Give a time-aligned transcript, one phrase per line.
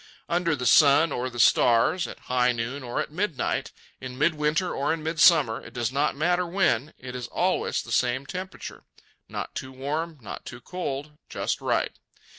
[0.27, 4.91] Under the sun or the stars, at high noon or at midnight, in midwinter or
[4.91, 10.17] in midsummer, it does not matter when, it is always the same temperature—not too warm,
[10.19, 11.99] not too cold, just right.